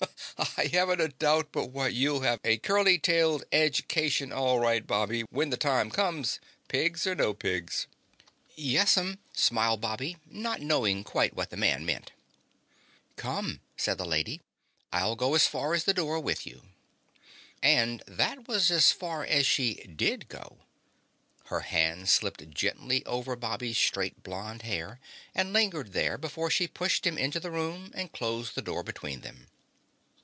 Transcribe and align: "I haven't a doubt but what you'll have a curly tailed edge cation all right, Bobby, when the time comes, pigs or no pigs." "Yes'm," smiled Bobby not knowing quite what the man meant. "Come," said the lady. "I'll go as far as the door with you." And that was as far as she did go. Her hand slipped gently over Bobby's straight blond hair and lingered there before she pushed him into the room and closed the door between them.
"I 0.57 0.65
haven't 0.67 1.01
a 1.01 1.07
doubt 1.09 1.49
but 1.51 1.67
what 1.67 1.93
you'll 1.93 2.21
have 2.21 2.39
a 2.43 2.57
curly 2.57 2.97
tailed 2.97 3.43
edge 3.51 3.87
cation 3.87 4.31
all 4.31 4.59
right, 4.59 4.85
Bobby, 4.85 5.21
when 5.29 5.49
the 5.51 5.57
time 5.57 5.91
comes, 5.91 6.39
pigs 6.67 7.05
or 7.05 7.13
no 7.13 7.33
pigs." 7.35 7.85
"Yes'm," 8.55 9.19
smiled 9.33 9.81
Bobby 9.81 10.17
not 10.25 10.59
knowing 10.61 11.03
quite 11.03 11.35
what 11.35 11.51
the 11.51 11.57
man 11.57 11.85
meant. 11.85 12.11
"Come," 13.17 13.61
said 13.77 13.97
the 13.99 14.05
lady. 14.05 14.41
"I'll 14.91 15.15
go 15.15 15.35
as 15.35 15.45
far 15.47 15.73
as 15.75 15.83
the 15.83 15.93
door 15.93 16.19
with 16.19 16.47
you." 16.47 16.63
And 17.61 18.01
that 18.07 18.47
was 18.47 18.71
as 18.71 18.91
far 18.91 19.23
as 19.23 19.45
she 19.45 19.75
did 19.83 20.27
go. 20.29 20.57
Her 21.45 21.61
hand 21.61 22.09
slipped 22.09 22.49
gently 22.51 23.05
over 23.05 23.35
Bobby's 23.35 23.77
straight 23.77 24.23
blond 24.23 24.63
hair 24.63 24.99
and 25.35 25.53
lingered 25.53 25.93
there 25.93 26.17
before 26.17 26.49
she 26.49 26.67
pushed 26.67 27.05
him 27.05 27.17
into 27.17 27.39
the 27.39 27.51
room 27.51 27.91
and 27.93 28.11
closed 28.11 28.55
the 28.55 28.63
door 28.63 28.81
between 28.83 29.21
them. 29.21 29.47